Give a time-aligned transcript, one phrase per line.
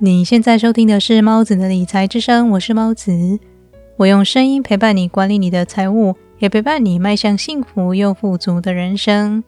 [0.00, 3.40] 你现在收听的是猫子的理财之声，我是猫子，
[3.96, 9.42] 我用声音陪伴你管理你的财务，也陪伴你迈向幸福又富足的人生。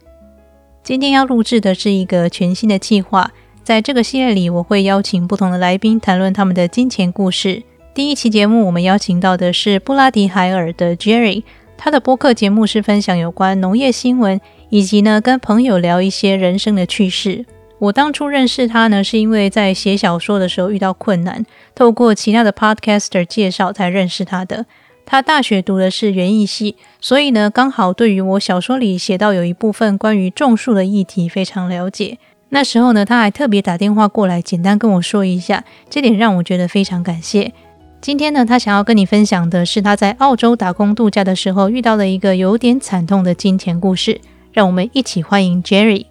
[0.83, 3.31] 今天要录制的是一个全新的计划，
[3.63, 7.63] 在这个系列里，我会邀请不同的来宾谈论他们的金钱故事。
[7.95, 11.45] 第一期节目，我们邀请到的是布拉迪海尔的 Jerry，
[11.79, 17.47] 他的播客节目是分享有关农业新闻，以及呢跟朋友聊一些人生的趣事。
[17.81, 24.67] 我当初认识他呢，是因为在写小说的时候遇到困难，透过其他的 podcaster 介绍才认识他的。
[25.07, 32.19] 他大学读的是园艺系，所以呢，刚好对于我小说里写到有一部分关于种树的议题非常了解。
[32.51, 37.51] 那时候呢，他还特别打电话过来，简单跟我说一下，这点让我觉得非常感谢。
[38.03, 44.21] 今天呢，他想要跟你分享的是他在澳洲打工度假的时候遇到的一个有点惨痛的金钱故事。
[44.53, 46.10] 让我们一起欢迎 Jerry。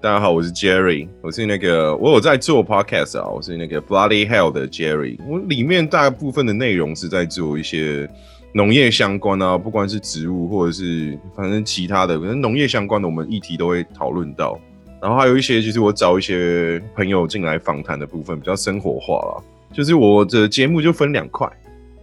[0.00, 5.18] 大家好，我是 Jerry，我是那个我有在做 podcast 啊，我是那个 Bloody Hell 的 Jerry。
[5.26, 8.08] 我里面大部分的内容是在做一些
[8.52, 14.56] 农业相关啊，不管是植物或者是反正其他的，可能农业相关的我们议题都会讨论到。
[15.02, 19.42] 然后还有一些就是我找一些朋友进来访谈的部分，比较生活化啦。
[19.72, 21.50] 就是我的节目就分两块，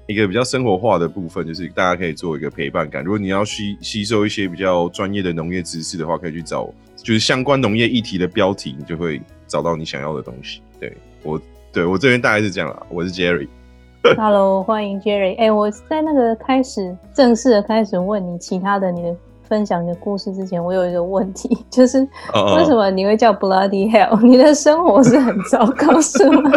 [0.05, 3.01] 一个比较生活化的部分，就是大家可以做一个陪伴感。
[3.05, 6.69] 如果你要吸吸收一些比较专业的农业知识的话，可以去找。
[7.05, 10.59] 就是相关农业议题的标题，你就会找到你想要的东西。
[10.79, 11.39] 对我，
[11.71, 12.81] 对我这边大概是这样啦。
[12.89, 13.47] 我是 Jerry。
[14.17, 15.37] Hello，欢迎 Jerry。
[15.37, 19.15] 哎，我在那个开始正式的开始问你其他的你的
[19.47, 24.19] 分享你的故事之前，我有一个问题， 就是为什么你会叫 Bloody Hell？
[24.23, 26.51] 你的生活是很糟糕是吗？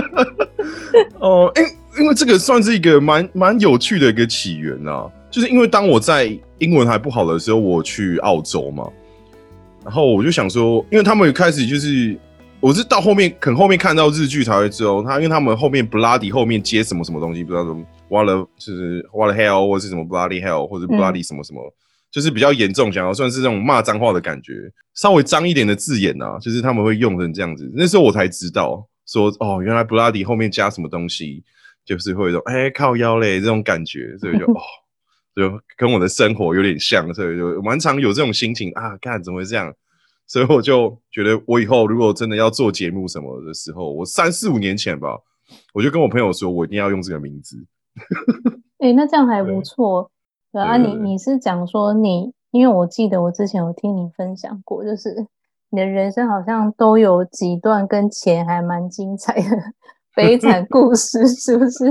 [1.21, 5.07] 哦，因因为这个算是一个蛮蛮有趣的一个起源啊。
[5.31, 8.89] 就是因为当我在英文还不好的时候，我去澳洲嘛。
[9.89, 12.15] 然后我就想说，因为他们开始就是，
[12.61, 18.27] 我是到后面，可能后面看到日剧才会知道，他因为他们后面 bloody 后面接什么什么东西，不知道什么 what
[18.59, 21.75] 就是 what hell 或是什么 bloody hell 或者 bloody 什么什么，
[22.11, 24.53] 就是比较严重，想要算是这种骂脏话的感觉，
[24.93, 27.73] 稍微脏一点的字眼啊，就是他们会用成这样子。
[27.75, 31.43] 那时候我才知道，说哦，原来 bloody 后面加什么东西，
[31.87, 34.61] 就是会说哎靠腰嘞这种感觉，所以就哦。
[35.39, 38.97] 就跟我的生活有点像，所以就蛮常有这种心情啊。
[39.01, 39.73] 看怎么会这样？
[40.27, 45.17] 所以我就觉得，我以后如果真的要做节目什么的时候，我三四五年前吧，
[45.73, 47.57] 我就跟我朋友说，我一定要用这个名字。
[48.79, 50.11] 哎，那这样还不错。
[50.53, 55.27] 对啊，你你是讲说你，因为我记得我之前有听你分享过，就是
[55.71, 59.57] 你的人生好像都有几段跟钱还蛮精彩的
[60.15, 61.87] 悲惨故事，是不是？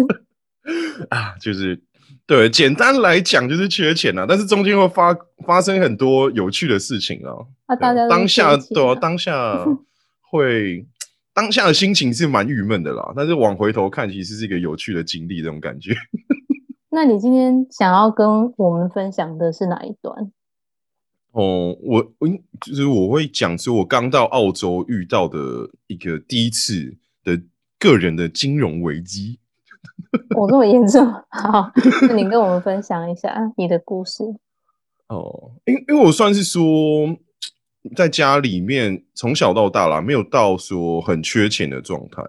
[1.09, 1.81] 啊，就是。
[2.27, 7.31] 对，简单来讲就是缺钱啊，但是中间会发发生很多有趣的事情啊。
[7.67, 9.65] 啊，大家当下对，当下
[10.29, 10.85] 会
[11.33, 15.95] 当下的心情是蛮郁闷的啦，但是往回头看，其实是一个有趣的经历，这种感觉。
[16.91, 20.29] 那你今天想要跟我们分享的是哪一段？
[21.31, 22.27] 哦，我我
[22.59, 25.37] 就是我会讲说，我刚到澳洲遇到的
[25.87, 27.41] 一个第一次的
[27.79, 29.39] 个人的金融危机。
[30.35, 31.71] 我这么严重，好，
[32.07, 34.23] 那你跟我们分享一下你的故事。
[35.09, 36.61] 哦，因因为我算是说，
[37.95, 42.23] 在家里面从小到大啦，没有到说很缺钱的状态。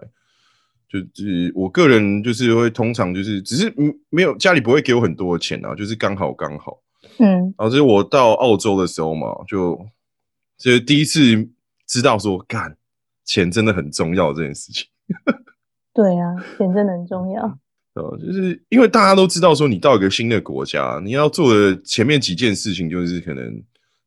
[0.87, 3.71] 就是我个人就是会通常就是只是
[4.09, 6.79] 没有家里不会给我很多钱啊，就是刚好刚好。
[7.19, 9.75] 嗯，然后就是我到澳洲的时候嘛，就
[10.57, 11.47] 就是第一次
[11.85, 12.75] 知道说，干
[13.23, 14.87] 钱真的很重要这件事情。
[15.93, 17.59] 对啊，钱真的很重要。
[17.95, 23.43] 呃，就是因为大家都知道，说你到一个新的国家，你要做的前面几件事情，就是可能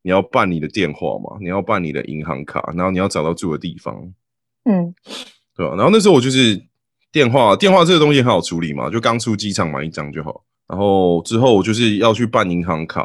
[0.03, 3.95] 你要办你的电话嘛，你要办你的银行卡，然后你要找到住的地方，
[4.65, 4.95] 嗯，
[5.57, 5.75] 对吧？
[5.75, 6.61] 然后那时候我就是
[7.11, 10.45] 电话，电话这个东西很好处理嘛，就刚出机场买一张就好。
[10.69, 13.03] 然后之后我就是要去办银行卡，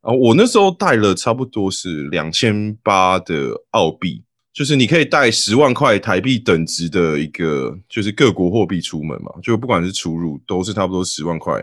[0.00, 4.24] 啊，我那时候带了差不多是两千八的澳币。
[4.52, 11.54] 就是你可以带十万块台币等值的一个，就是各国货币出门嘛，就不管是出入都是差不多十万块。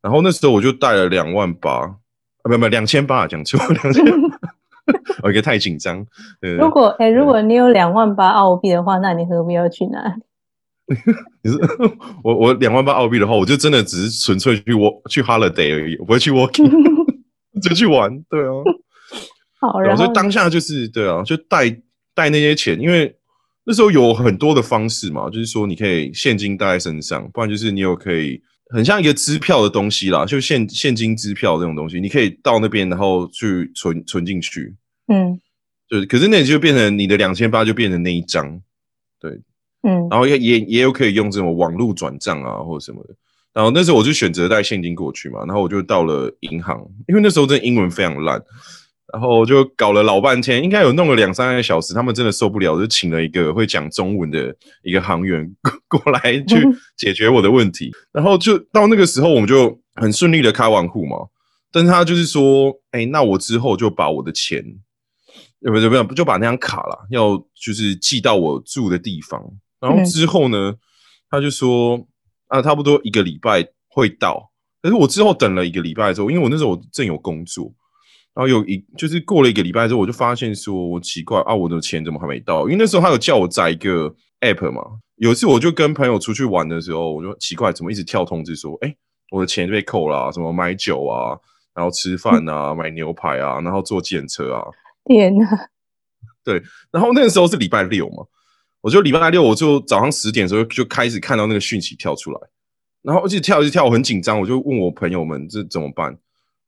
[0.00, 1.96] 然后那时候我就带了两万八，啊，
[2.44, 4.04] 不不，两千八，讲错， 两千。
[5.20, 6.06] 我 一个太紧张。
[6.60, 10.22] 如果哎，如果你有两万八澳币的话，那你何必要去哪里？
[11.42, 11.58] 你是
[12.22, 16.70] 我我两万八澳币的话，我就真的只是纯粹去我去 holiday 而已，我不会去 working，
[17.60, 18.22] 就去玩。
[18.30, 18.52] 对啊。
[19.58, 21.76] 好，然后当下就是对啊，就带。
[22.16, 23.14] 带那些钱，因为
[23.64, 28.40] 那时候有很多的方式嘛，就是说你可以现金带在身上，不然就是你有可以
[28.70, 34.74] 很像一个支票的东西啦，就现现金支票这种东西，你可以到那边然后去存存进去，
[35.08, 35.38] 嗯，
[35.88, 38.60] 就是可是那就变成你的两千八就变成那一张，
[39.20, 39.30] 对，
[39.82, 43.14] 嗯，然后也也也有可以用这种网络转账啊或者什么的。
[43.52, 46.78] 然后那时候我就选择带现金过去嘛，然后我就到了银行，
[47.08, 48.38] 因为那时候真的英文非常烂，
[49.16, 55.50] 然后就搞了老半天，应该有弄了两三个小时，他们真的受不了，就请了一个会讲中文的一个行员
[55.88, 56.62] 过过来 去
[56.98, 57.90] 解决我的问题。
[58.12, 61.16] 然后就到那个时候，我们就很顺利的开完户嘛。
[61.72, 64.62] 但是他就是说，哎，那我之后就把我的钱，
[65.62, 69.42] 不不不，就把那张卡了，要就是寄到我住的地方。
[69.80, 70.74] 然后之后呢，
[71.30, 72.06] 他就说，
[72.48, 74.52] 啊，差不多一个礼拜会到。
[74.82, 77.72] 可是我之后等了一个礼拜之后，因为我那时候我正有工作，
[78.36, 82.64] 然后有一就是过了一个礼拜之后，我就发现说我奇怪啊，我的钱怎么还没到？
[82.64, 84.82] 因为那时候他有叫我载一个 app 嘛。
[85.16, 88.94] 有一次我就跟朋友出去玩的时候，我就奇怪怎么一直跳通知说，哎，
[89.30, 91.32] 我的钱被扣了，什么买酒啊，
[91.74, 94.62] 然后吃饭啊，买牛排啊，然后坐检车啊。
[95.06, 95.48] 天哪！
[96.44, 96.62] 对，
[96.92, 98.22] 然后那个时候是礼拜六嘛，
[98.82, 102.40] 我就礼拜六我就早上十点的时候就开始看到那个讯息跳出来，
[103.00, 106.14] 然后一直跳一直跳，我很紧张，我就问我朋友们这怎么办？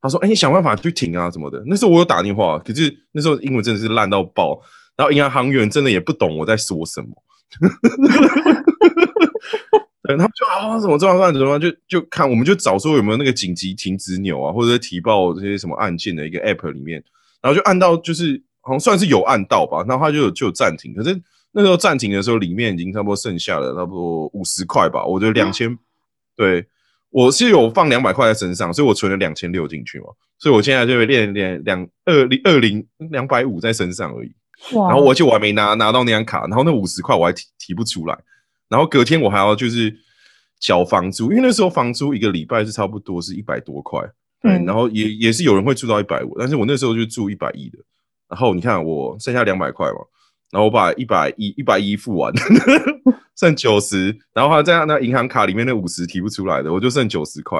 [0.01, 4.61] 他说：“哎，你想办法去停啊，什么的。”那时候我有打电话，可是那时候英文真的是烂到爆，
[4.95, 7.09] 然后银行行员真的也不懂我在说什么。
[10.03, 11.33] 对，他们就啊，怎么这么办？
[11.33, 11.59] 怎么？
[11.59, 17.03] 就就看，我们就找说有没有那个紧急停止钮啊，或者提报这些什么案件的一个 app 里面，
[17.41, 20.93] 然后就按到，就是好像算是有按到吧，然后他就就暂停。
[20.93, 21.21] 可是
[21.51, 25.77] 那时候暂停的时候，里面已经差不多剩下了差不多五十块吧，我觉得两千，
[26.35, 26.65] 对。
[27.09, 30.05] 我是有放两百块在身上，所以我存了两千六进去嘛，
[30.37, 34.31] 所以我现在就练练两二零二零两百五在身上而已。
[34.71, 38.17] 然后我就我还没拿拿到那张卡，然后那五十块我还提提不出来，
[38.67, 39.95] 然后隔天我还要就是
[40.59, 44.01] 缴房租，因为那时候房租一个礼拜是差不多是一百多块，
[44.41, 47.79] 对，然后也也是有人会住到一百五，但是我那时候就住一百一的，
[48.27, 49.99] 然后你看我剩下两百块嘛。
[50.51, 52.33] 然后我把一百一一百一付完，
[53.37, 57.59] 剩九十，然后还在那银行卡里面那五十提不出来的，我就剩九十块。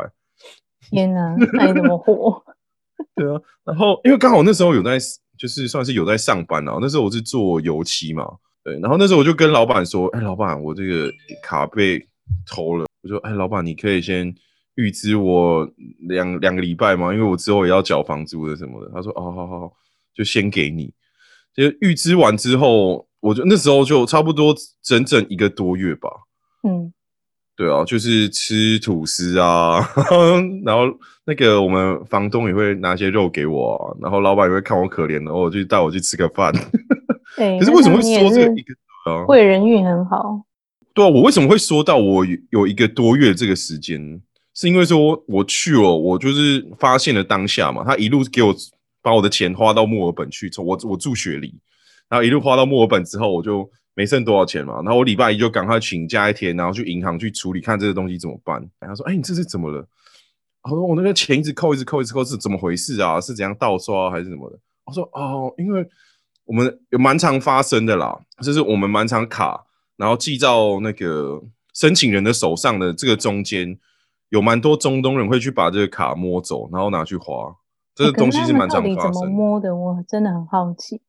[0.90, 2.44] 天哪，那你怎么活？
[3.16, 4.98] 对啊，然后因为刚好那时候有在，
[5.38, 6.78] 就是算是有在上班啊。
[6.82, 8.26] 那时候我是做油漆嘛，
[8.64, 8.80] 对。
[8.80, 11.10] 然后那时候我就跟老板说：“哎，老板，我这个
[11.44, 12.06] 卡被
[12.46, 14.34] 偷了。”我说：“哎，老板，你可以先
[14.76, 15.70] 预支我
[16.10, 17.14] 两两个礼拜吗？
[17.14, 19.74] 因为我之后也要缴房租的什么的。”他说：“哦，好好好，
[20.14, 20.92] 就先给你。”
[21.60, 26.10] 就预支完之后，我就那时候就差不多整整一个多月吧。
[26.64, 26.94] 嗯，
[27.56, 29.80] 对啊，就是吃吐司啊，
[30.64, 30.84] 然后
[31.26, 36.54] 那个我们房东也会拿些肉给我，然后老板也会看我可怜，然后就带我去吃个饭。
[37.36, 40.42] 对，可是为什么会说这个一个贵人运很好？
[40.94, 44.22] 对啊，我为什么会说到我有一个多月这个时间？
[44.54, 48.56] 是因为说我去了，我就是发现了当下嘛，他一路给我。
[49.02, 51.54] 把我的钱花到墨尔本去，从我我住雪梨，
[52.10, 54.76] 然后一路花到墨尔本之后，我就没剩多少钱嘛。
[54.84, 58.62] 然后我礼拜一就赶快请假一天，然后去银行去处理，看这个东西怎么办。
[58.80, 59.88] 然后说：“哎，你这是怎么了？”
[60.64, 63.20] 我说：“我那个钱一直扣，一直扣，一直扣，是怎么回事啊？
[63.22, 65.88] 是怎样盗刷还是什么的？”我说：“哦，因为
[66.44, 69.66] 我们有蛮常发生的啦，就是我们蛮常卡，
[69.96, 71.42] 然后寄到那个
[71.74, 73.80] 申请人的手上的这个中间，
[74.30, 77.56] 有蛮多中东人会去把这个卡摸走，然后拿去花。”
[78.00, 79.12] 这个东西是蛮常发生。
[79.12, 79.76] 怎么摸的？
[79.76, 81.02] 我真的很好奇。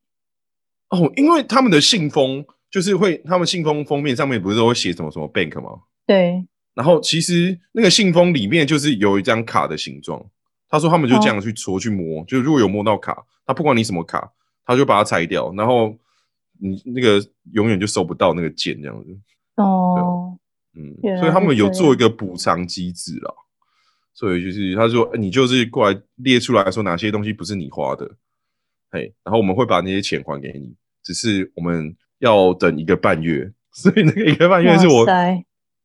[0.88, 5.82] 哦，因为他们的信封就是会，他们信封封面上面不是都会写什么什么 bank 吗？
[6.04, 6.44] 对。
[6.74, 10.20] 然后其实那个信封里面就是有一张卡的形状。
[10.68, 14.32] 他说他们就这样去戳去摸，就如果有摸到卡，他不管你什么卡，
[14.64, 15.96] 他就把它拆掉，然后
[16.58, 19.16] 你那个永远就收不到那个件这样子。
[19.56, 20.36] 哦。
[20.74, 23.30] 嗯，所以他们有做一个补偿机制啊。
[24.14, 28.10] 所以就是他说，你就是过来列出来说哪些东西不是你花的，
[28.90, 35.06] 嘿，然后我们会把那些钱还给你，只是我们要等一个半月， 所以那个一个半月是我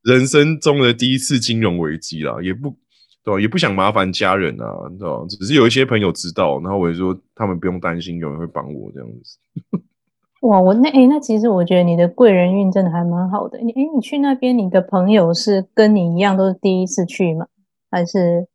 [0.03, 2.75] 人生中的第一次金融危机啦，也不
[3.23, 3.39] 对吧？
[3.39, 4.67] 也不想麻烦家人啊，
[4.97, 9.39] 知道只是有一些朋友知道，然后我就说他们不用担心，有人会帮我这样子。
[10.41, 13.57] 哇，我那哎，那其实我觉得你的贵人运真的还蛮好的。
[13.59, 17.47] 你哎，你去那边，你的朋友是跟你一样都是第一次去吗？
[17.91, 18.47] 还是，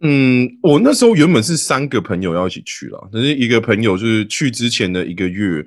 [0.00, 5.64] 嗯，我那时候原本是三个朋友要一起去了，但是一个朋友就是去之前的一个月，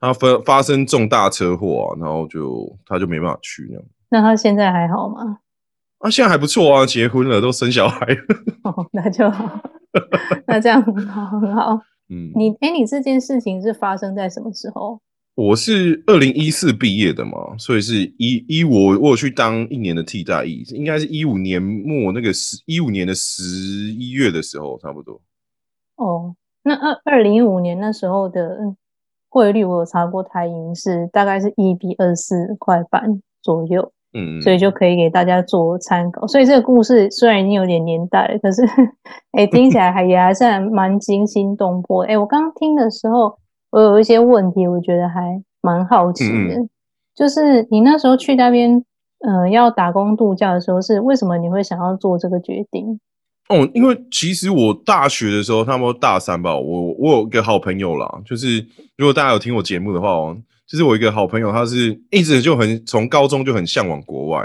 [0.00, 3.84] 他发发生重大车祸，然后就他就没办法去那样。
[4.10, 5.38] 那他现在还好吗？
[5.98, 8.06] 啊，现在还不错啊，结婚了，都生小孩。
[8.64, 9.60] 哦，那就好，
[10.46, 11.80] 那这样很好，很好。
[12.08, 15.00] 嗯，你哎，你这件事情是发生在什么时候？
[15.38, 25.20] 我是二零一四毕业的嘛，所以是一一我我去当一年的替代役，应该是一五年末那个十一五年的十一月的时候差不多。
[25.94, 28.74] 哦，那二二零一五年那时候的
[29.28, 36.26] 汇率我有查过，台银是大概是一比二四块半左右，嗯，所以就可以给大家做参考。
[36.26, 38.62] 所以这个故事虽然已经有点年代了，可是
[39.38, 42.02] 哎，听起来还也还是蛮惊心动魄。
[42.02, 43.38] 哎，我刚刚听的时候，
[43.70, 46.68] 我有一些问题，我觉得还蛮好奇的，
[47.14, 48.84] 就是你那时候去那边，
[49.20, 53.00] 呃，要打工度假的时候，是为什么你会想要做这个决定？
[53.48, 58.64] 哦，因为其实我大学的时候，他们大三吧，我我有一个好朋友啦，就是
[58.96, 64.42] 如果大家有听我节目的话哦，就是我一个好朋友，他是一直就很从高中就很向往国外，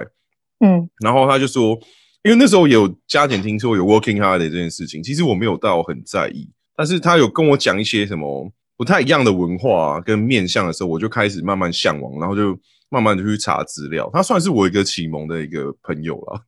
[0.60, 1.77] 嗯，然后他就说，
[2.24, 12.58] 因为那时候有加减听说有 working holiday 这件事情，其实我没有到很在意，但是他有跟我讲一些什么不太一样的文化跟面向的时候，我就开始慢慢向往，然后就
[12.89, 16.42] 慢慢的去查资料，他算是我一个启蒙的一个朋友了。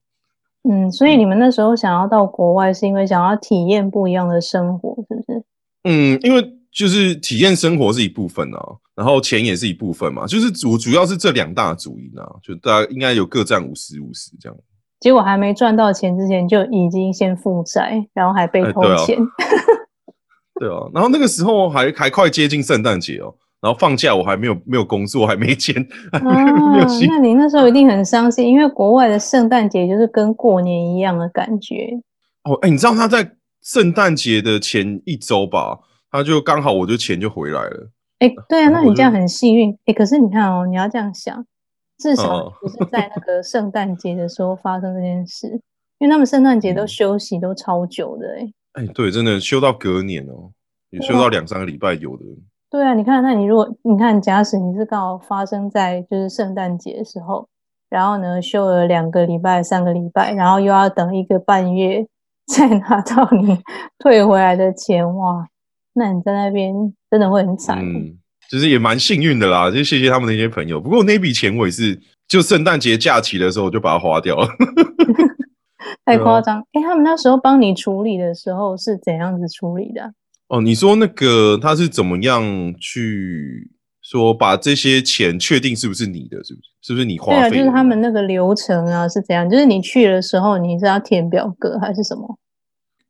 [0.67, 5.43] 嗯，所以你们那时候想要到国外，是因为想要体验不一样的生活，是不是？
[5.83, 8.59] 嗯，因为就是体验生活是一部分啊，
[8.95, 14.57] 然后钱也是一部分嘛，就是主主要是这两大主因啊，就大家应该有各占五十五十这样。
[14.99, 19.19] 结果还没赚到钱之前，就已经先负债，然后还被偷钱。
[20.59, 23.33] 对啊，然后那个时候还还快接近圣诞节哦。
[23.61, 25.75] 然后放假我还没有没有工作，还没钱，
[26.21, 31.89] 没有那你那时候一定很伤心，因为国外的圣诞节就是跟过年一样的感觉。
[32.43, 33.27] 哦，哎，你知道他在
[33.63, 35.79] 圣诞节的前一周吧，
[36.11, 37.89] 他就刚好我就钱就回来了。
[38.19, 39.75] 哎，对啊，那你这样很幸运。
[39.85, 41.43] 哎，可是你看哦，你要这样想，
[41.97, 45.47] 至少不是在那个圣诞节的时候发生这件事，
[45.97, 48.27] 因为他们圣诞节都休息都超久的。
[48.37, 50.51] 哎，哎，对，真的休到隔年哦，
[50.89, 52.23] 也休到两三个礼拜有的。
[52.69, 57.47] 对啊，你看，那你如果你看，假使你是刚好发生在就是圣诞节的时候，
[57.89, 62.05] 然后呢休了两个礼拜、三个礼拜，然后又要等一个半月
[62.53, 63.57] 再拿到你
[63.99, 65.47] 退回来的钱，哇，
[65.93, 66.73] 那你在那边
[67.09, 67.79] 真的会很惨。
[67.79, 68.17] 嗯，
[68.49, 70.81] 其实也蛮幸运的啦，就谢谢他们那些朋友。
[70.81, 74.47] 不过那笔钱我也是就圣诞节假期的时候就把它花掉了，
[76.03, 76.59] 太夸张。
[76.73, 80.13] 哎，他们那时候帮你处理的时候是怎样子处理的？
[80.47, 82.43] 哦，你说那个他是怎么样
[82.79, 83.71] 去
[84.01, 86.69] 说把这些钱确定是不是你的，是不是？
[86.81, 87.39] 是不是你花费？
[87.39, 89.49] 对啊，就是他们那个流程啊是怎样？
[89.49, 92.37] 就是你去的时候你是要填表格还是什么？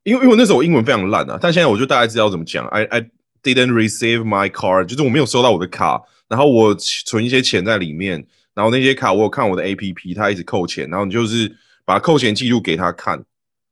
[0.03, 2.65] 因为因为那时候我英文非常烂啊，但现在我就大概知道怎么讲。
[2.67, 3.01] I I
[3.43, 11.51] didn't receive my card，就是我没有收到我的卡，然后我存一些钱在里面，然后那些卡我有看我的 A P P，它一直扣钱，然后你就是
[11.85, 13.23] 把扣钱记录给他看，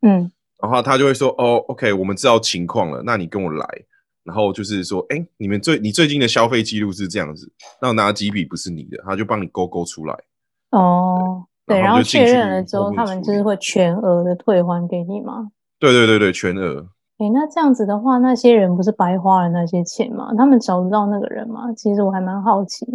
[0.01, 0.31] 嗯。
[0.61, 3.67] 然后他就会说：“哦，OK，我们知道情况了，那你跟我来。
[4.23, 7.51] 然后就是说，哎，你们最你最近的消费记录是这样子，
[7.81, 10.17] 那哪几笔不是你的，他就帮你勾勾出来。
[10.69, 15.51] 哦，对，然后确认了之后，他们就是会全额的退还给你吗？
[15.77, 16.87] 对对对对，全额。
[17.17, 20.29] 哎，那这样子的话，那些人不是白花了那些钱吗？
[20.37, 21.73] 他们找得到那个人吗？
[21.75, 22.85] 其实我还蛮好奇。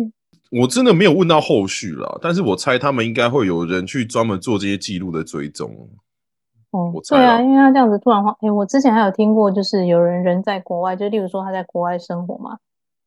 [0.50, 5.70] 我真的没有问到后续了，但是我猜他们应该会有人去专门做这些记录的追踪。”
[6.70, 12.58] 哦，对啊，因为他这样子突然话，哎，我之前还有听过，就是有人人在国外，就例如说他在国外生活嘛，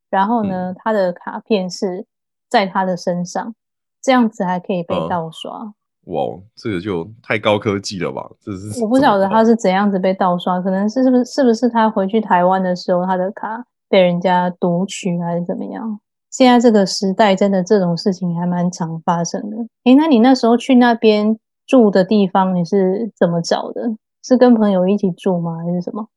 [0.09, 2.03] 然后呢，他的卡片是
[2.49, 3.53] 在他的身上，
[4.01, 5.73] 这样子还可以被盗刷。
[6.05, 6.23] 哇，
[6.55, 8.27] 这个就太高科技了吧？
[8.39, 15.99] 这是我不晓得他是怎样子被盗刷，可能是是不是是不是他回去台湾的时候，他的卡被人家读取还是怎么样？
[16.31, 19.57] 现在这个时代，真的这种事情还蛮常发生的。
[19.83, 21.37] 哎，那你那时候去那边？
[21.67, 23.81] 住的地方你是怎么找的？
[24.25, 25.55] 是跟朋友一起住吗？
[25.65, 26.09] 还是什么？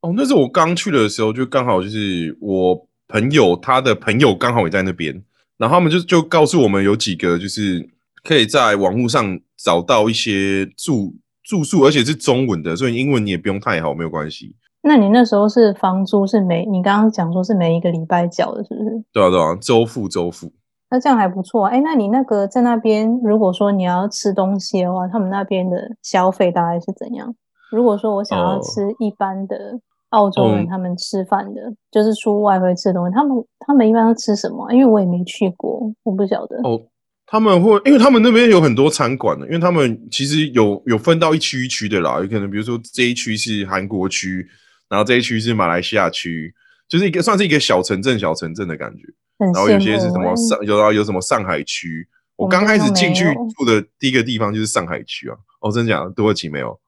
[0.00, 5.22] 哦，那是我刚去的时候，就刚好就是我朋友他的朋友刚好也在那边，
[5.58, 7.86] 然后他们就就告诉我们有几个就是
[8.22, 14.56] 可以在网络上找到一些住住宿，而且是中文的，所以英文你也不用太好，没有关系。
[14.82, 19.04] 那你那时候是房租是每你刚刚讲说是每一个礼拜缴的，是不是？
[19.12, 20.52] 对啊，对啊，周付周付。
[20.90, 27.34] 那这样还不错，哎，那你那个在那边，如果说你要吃东西的话，他们那边的消费大概是怎样？
[27.70, 29.78] 如果说我想要吃一般的
[30.10, 34.72] 澳洲人他们吃饭的，就是出外会吃东西，他们他们一般都吃什么？
[34.72, 36.56] 因为我也没去过，我不晓得。
[36.62, 36.80] 哦，
[37.26, 44.48] 他们会，因为他们那边有很多餐馆的，因为他们其实有有分到一区一区的啦，有可能比如说这一区是韩国区，
[44.88, 46.54] 然后这一区是马来西亚区，
[46.88, 49.02] 就是一个算是一个小城镇小城镇的感觉。
[49.38, 53.24] 然后有些是什么上有啊有什么上海区，我刚开始进去
[53.56, 55.36] 住的第一个地方就是上海区啊。
[55.60, 56.10] 哦，真的假的？
[56.10, 56.78] 土耳其没有？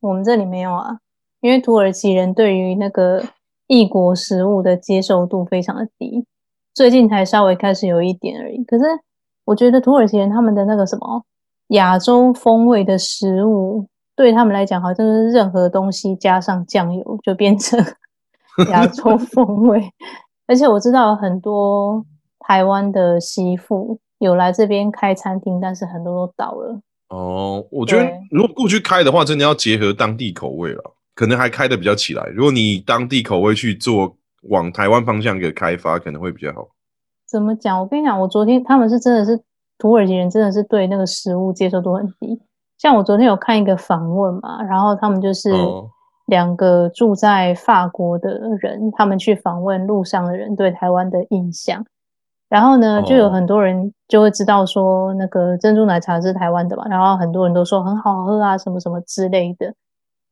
[0.00, 0.98] 我们这里没有啊，
[1.40, 3.24] 因为土耳其人对于那个
[3.66, 6.24] 异国食物的接受度非常的低，
[6.74, 8.62] 最近才稍微开始有一点而已。
[8.64, 8.84] 可是
[9.44, 11.24] 我觉得土耳其人他们的那个什么
[11.68, 17.78] 亚洲风味的食物，对他们来讲好像是任何东西加上酱油就变成
[18.70, 19.82] 亚洲 风味。
[20.46, 22.04] 而且我知道很多
[22.40, 26.80] 台湾的媳妇有来这边开餐厅，但是很多都倒了。
[27.08, 30.82] 哦，我觉得如果过去开的话，真的要结合当地口味了，
[31.14, 32.24] 可能还开的比较起来。
[32.34, 34.16] 如果你当地口味去做，
[34.48, 36.68] 往台湾方向给开发，可能会比较好。
[37.26, 37.78] 怎么讲？
[37.78, 39.40] 我跟你讲，我昨天他们是真的是
[39.78, 42.40] 土耳其人，真的是对那个食物接受度很低。
[42.82, 45.52] 像我昨天有看一个访问嘛，然后他们就是
[46.26, 51.86] 两个住在法国的人，他们去访问路上的人对台湾的印象。
[52.48, 59.72] 然后呢，就有很多人就会知道说那个珍珠奶茶是台湾的嘛，然后很多人都说很好喝啊，什么什么之类的。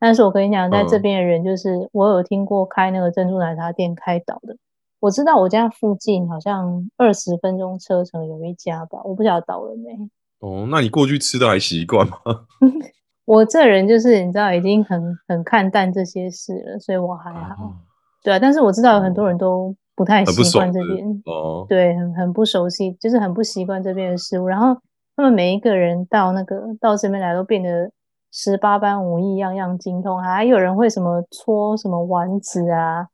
[0.01, 4.57] 但是我跟你讲，在这边的人就是我有听过开那个珍珠奶茶店开倒的，
[4.99, 10.11] 我知道我家附近好像二十分钟车程有一家吧，我不晓得倒了没。
[10.41, 12.17] 哦，那你过去吃的还习惯吗？
[13.25, 17.75] 我这人就是你知道，已经很很看淡这些事了，所以我还好。
[18.23, 19.75] 对啊，但是我知道有很多人都。
[19.97, 24.47] 不太习惯这边哦，对，很很不熟悉，就是很不习惯这边的食物。
[24.47, 24.75] 然后
[25.15, 27.91] 他们每一个人到那个到这边来，都变得
[28.33, 30.19] 十八般武艺，样样精通。
[30.19, 33.09] 还有人会什么搓什么丸子啊，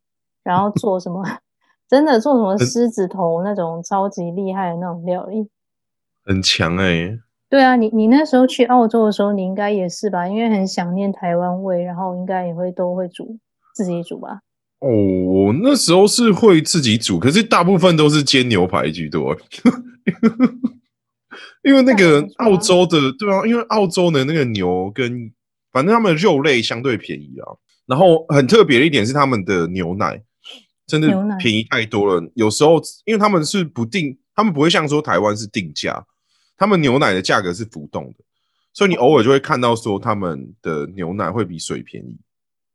[0.45, 1.25] 然后做什么
[1.91, 5.49] 真的做什么狮子头那种超级厉害的那种料理，
[6.27, 7.19] 很强哎。
[7.49, 10.27] 对啊，你你那时候去澳洲的时候，你应该也是吧？
[10.27, 13.39] 因为很想念台湾味，然后应该也会都会煮
[13.75, 14.41] 自己煮吧。
[14.81, 19.35] 哦，我那时候是会自己煮，可是大部分都是煎牛排居多，
[21.63, 25.31] 因为那个澳洲的对啊，因为澳洲的那个牛跟
[25.73, 27.47] 反正他们肉类相对便宜啊，
[27.87, 30.21] 然后很特别的一点是他们的牛奶
[30.87, 36.05] 真的便宜太多了，有时候因为他们是不定，他们不会像说台湾是定价，
[36.57, 38.25] 他们牛奶的价格是浮动的，
[38.73, 42.19] 所以你偶尔就会看到说他们的牛奶会比水便宜。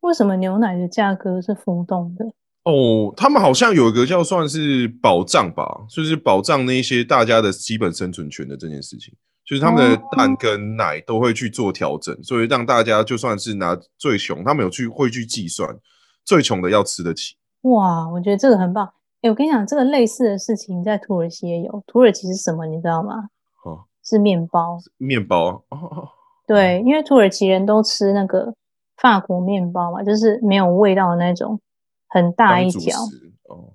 [0.02, 2.26] 为什么牛奶的价格是浮动的？
[2.64, 15.76] 哦，他们好像有一个叫算是保障吧，就是保障那些大家的基本生存权的这件事情，就是他们的蛋跟奶都会去做调整，所以让大家就算是拿最穷，他们有去会去计算
[16.24, 17.36] 最穷的要吃得起。
[17.62, 18.88] 哇，我觉得这个很棒。
[19.22, 21.84] 哎，我跟你讲，这个类似的事情在土耳其也有。
[21.88, 22.66] 土耳其是什么？
[22.66, 23.30] 你知道吗？
[24.02, 24.80] 哦，是面包。
[24.98, 25.64] 面包。
[25.70, 26.10] 哦。
[26.48, 28.54] 对，因为土耳其人都吃那个。
[28.98, 31.60] 法国面包嘛，就是没有味道的那种，
[32.10, 32.96] 很大一条。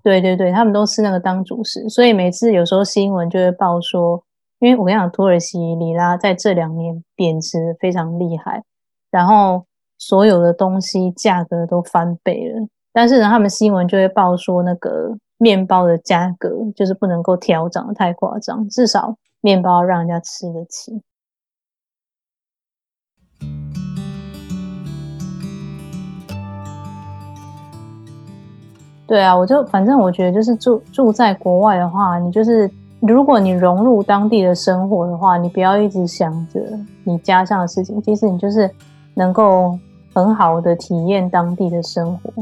[0.00, 4.22] 对对对，他们都吃那个当主食，所以每次有时候新闻就会报说，
[4.60, 8.62] 因为我跟你讲，土耳其里拉在这两年贬值非常厉害，
[9.10, 9.64] 然后
[9.98, 12.64] 所有的东西价格都翻倍了。
[12.92, 21.00] 但是呢，他们新闻就会报说，那个面包的价格就是不能够调涨的太夸张，至少面包让人家吃得起。
[29.06, 36.60] 对啊，我就反正我觉得就是住住在国外的话，你就是如果你融入当地的生活的话，你不要一直想着
[37.04, 38.68] 你家乡的事情，其实你就是
[39.14, 39.78] 能够
[40.12, 42.32] 很好的体验当地的生活。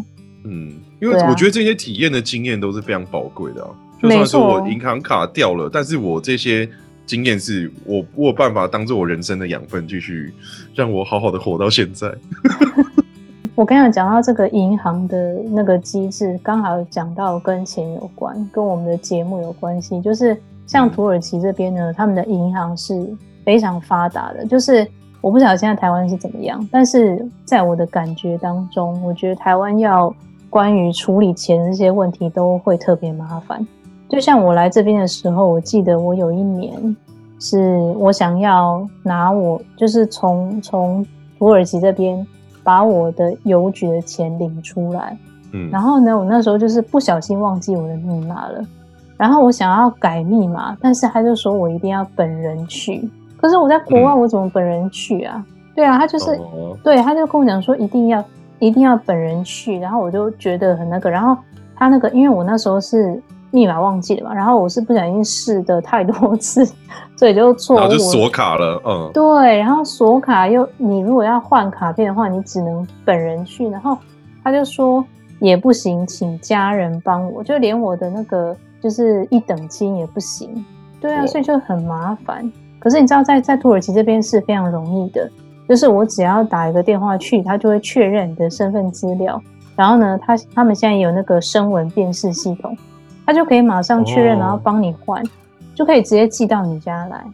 [0.44, 3.68] 嗯，因为我觉得这些体验的经验都是非常宝贵的啊。
[4.00, 6.68] 就算说我银行卡掉了，但是我这些
[7.06, 10.32] 经验是我我有办法当做我人生的养分，继续
[10.74, 12.12] 让我好好的活到现在。
[13.54, 20.00] 我刚刚讲到这个银行的那个机制，刚好讲到跟钱有关，跟我们的节目有关系。
[20.00, 20.36] 就是
[20.66, 23.08] 像土耳其这边呢，他们的银行是
[23.44, 24.44] 非常发达的。
[24.44, 24.84] 就是
[25.20, 30.12] 我不晓得现在台湾是怎么样，但是在我的感觉当中，我觉得台湾要
[30.50, 33.64] 关于处理钱这些问题都会特别麻烦。
[34.14, 36.96] 就像我来这边的时候，我记得我有一年
[37.38, 41.04] 是我想要拿我就是从从
[41.38, 42.26] 土耳其这边。
[42.66, 45.14] 把我的邮局的钱领出来，
[45.52, 48.64] 嗯，然后呢，我那时候就是不小心忘记我的密码了，
[49.18, 55.44] 然后我想要改密码，但是他就说我一定要本人去，可是我在国外，我怎么本人去啊？
[55.74, 56.40] 对啊，他就是，
[56.82, 58.24] 对，他就跟我讲说一定要
[58.60, 61.36] 一定要本人去，然后我就觉得很那个，然后
[61.76, 63.22] 他那个，因为我那时候是。
[63.54, 64.34] 密码忘记了嘛？
[64.34, 66.66] 然后我是不小心试的太多次，
[67.16, 68.82] 所以就错误，然后就锁卡了。
[68.84, 73.68] 嗯，对，然后锁卡又你如果要换卡片的话，你只能本人去。
[73.68, 73.96] 然后
[74.42, 75.04] 他就说
[75.38, 80.64] 也不行，请家人帮我，就连我的那个就是一等亲也不行。
[81.00, 82.50] 对啊，所以就很麻烦。
[82.80, 85.30] 可是你知道，在在土耳其这边是非常容易的，
[85.68, 89.40] 就是我只要打一个电话去，他就会确认你的身份资料。
[89.76, 92.76] 然后呢，他他们现在有那个声纹辨识系统。
[93.26, 95.22] 他就可以马上确认，然后帮你换，
[95.74, 97.24] 就可以直接寄到你家来，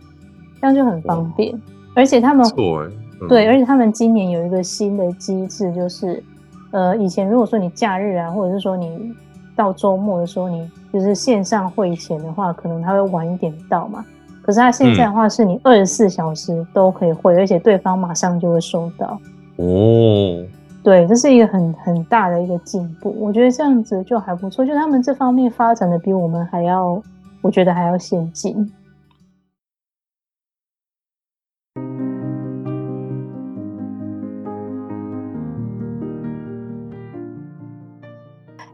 [0.60, 1.54] 这样就很方便。
[1.94, 2.46] 而且他们
[3.28, 6.22] 对，而且他们今年有一个新的机制，就是
[6.70, 9.12] 呃，以前如果说你假日啊，或者是说你
[9.54, 14.04] 到周末的时候，你就是线上汇钱的话，可能他会晚一点到嘛。
[14.42, 19.20] 可是他现在的话，是你二十四小时都可以汇，而且对方马上就会收到。
[19.56, 20.42] 哦，
[20.82, 23.14] 对，这是一个很很大的一个进步。
[23.18, 27.00] 我觉得这样子就还不错，就他们这方面发展的比我们还要，
[27.42, 28.72] 我觉得还要先进。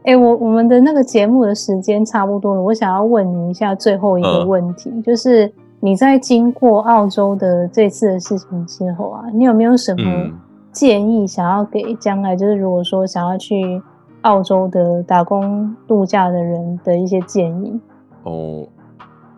[0.03, 10.31] 哎，我我们的那个节目的时间差不多了，我想要问你一下最后一个问题，就是你在经过澳洲的这次的事情之后啊，你有没有什么
[10.77, 13.81] 建议想要给将来，就是如果说想要去
[14.21, 17.79] 澳洲的打工度假的人的一些建议？
[18.21, 18.67] 哦，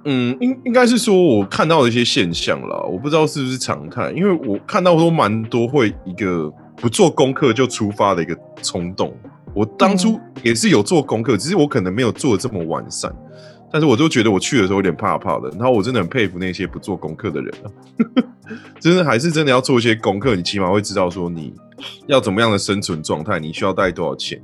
[0.03, 9.13] 嗯，应应该是说我看到的一些现象了，我不知道是不是常态，因为我看到都蛮多会一个不做功课就出发的一个冲动。
[9.53, 13.09] 我当初也是有做功课，只是我可能没有做的这么完善，
[13.71, 15.49] 但是我都觉得我去的时候有点怕怕的。
[15.51, 17.67] 然后我真的很佩服那些不做功课的人啊，
[18.79, 21.53] 真 的还是真的要做一些功课，你起码会知道说你
[22.07, 24.41] 要怎么样的生存状态，你需要带多少钱。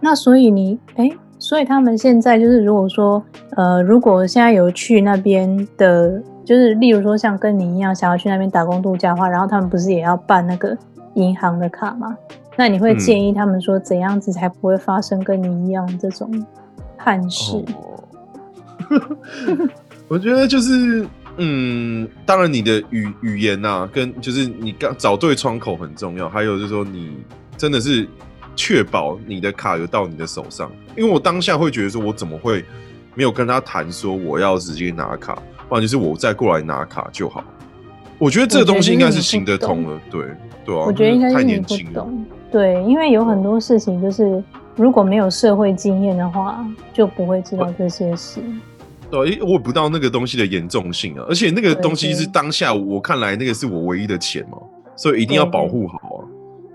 [0.00, 3.22] 那所以你哎，所以他们现在就是如果说
[3.56, 10.76] 呃，如果现在有去那边的，就是例如说像跟你一样想要去那边打工度假的话，然后他们不是也要办那个
[11.14, 12.14] 银行的卡吗？
[12.58, 16.30] 那你会建议他们说怎样子才不会发生跟你一样这种
[16.96, 17.64] 憾事？
[20.08, 27.18] 我觉得就是，嗯，当然你的语语言呐，跟就是你刚找对窗口很重要，还有就是说你
[27.56, 28.06] 真的是
[28.54, 32.64] 确保你的卡有到你的手上，因为我当下会觉得说，我怎么会
[33.14, 35.36] 没有跟他谈说我要直接拿卡，
[35.68, 37.42] 不然就是我再过来拿卡就好。
[38.18, 40.24] 我觉得这个东西应该是行得通了，对
[40.64, 42.08] 对啊，我觉得应该太年轻了。
[42.50, 44.42] 对，因为有很多事情就是
[44.76, 48.40] 如果没有社会经验的话，就不会知道这些事。
[49.10, 54.58] 对，我不到那个东西的严重性啊，而且那个东西是当下我看来那个是我唯一的钱嘛，
[54.96, 56.24] 所以一定要保护好啊。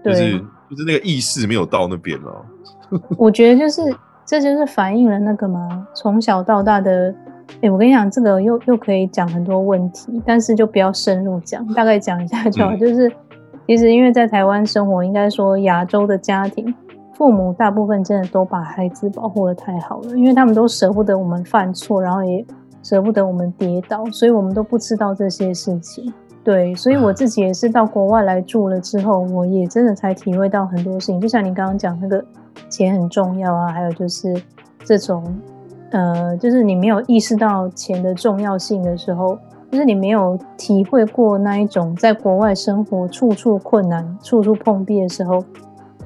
[0.04, 0.40] 就是
[0.70, 2.46] 就是那个意识没有到那边了。
[3.18, 3.82] 我觉得就是
[4.26, 7.14] 这就是反映了那个嘛，从小到大的。
[7.62, 12.76] 哎，我跟你讲，这个又又可以讲很多问题，但是就不要深入讲，大概讲一下就好。
[12.76, 13.12] 就是。
[13.68, 16.74] 其实，因为在台湾生活，应该说亚洲的家庭，
[17.22, 22.44] 父母大部分真的都把孩子保护的太好了，因为他们都舍不得我们犯错，然后也
[22.82, 26.12] 舍不得我们跌倒，所以我们都不知道这些事情。
[26.44, 31.22] 对，所以我自己也是到国外来住了之后，我也真的才体会到很多事情。
[31.22, 32.26] 就像你刚刚讲那个
[32.70, 34.34] 钱很重要啊，还有就是
[34.84, 35.24] 这种，
[35.92, 39.38] 呃，就是你没有意识到钱的重要性的时候。
[39.70, 45.42] 就是你没有体会过那一种在国外生活处处困难、处处碰壁的时候，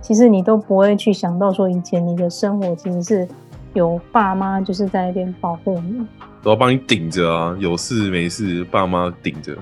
[0.05, 3.27] 其实你都不会去想到说以前你的生活其实是
[3.73, 6.05] 有爸妈就是在那边保护你，
[6.43, 9.57] 都要帮你顶着啊，有事没事爸妈顶着。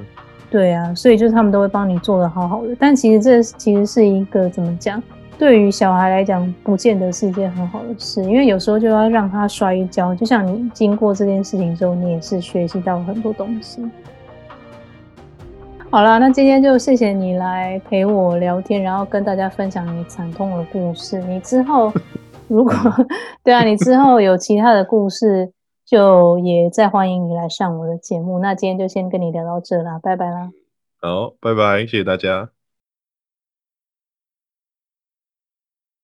[0.52, 5.02] 对啊，所以就是他们都会帮你做的好好的，但其实这其实是一个怎么讲？
[5.40, 10.14] 对于小孩来讲，不见得是一件很好的事，因为有时候就要让他摔一跤。
[10.14, 13.82] 就像你经过这件事情之后，你也是学习到很多东西。
[15.94, 21.20] 好了，那今天就谢谢你来陪我聊天，然后跟大家分享你惨痛的故事。
[21.20, 21.94] 你之后
[22.50, 22.74] 如果
[23.46, 25.54] 对啊，你之后有其他的故事，
[25.86, 28.40] 就也再欢迎你来上我的节目。
[28.40, 30.50] 那今天就先跟你聊到这啦，拜拜啦。
[31.00, 32.53] 好，拜拜，谢谢大家。